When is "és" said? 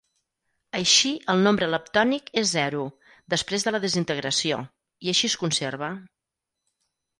2.43-2.47